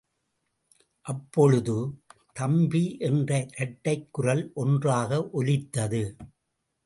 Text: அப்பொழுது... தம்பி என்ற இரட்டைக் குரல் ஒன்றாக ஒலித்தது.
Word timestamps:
அப்பொழுது... 1.05 1.75
தம்பி 2.33 2.97
என்ற 2.99 3.31
இரட்டைக் 3.57 4.07
குரல் 4.11 4.51
ஒன்றாக 4.53 5.29
ஒலித்தது. 5.31 6.03